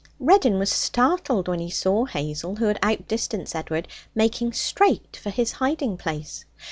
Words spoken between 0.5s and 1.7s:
was startled when he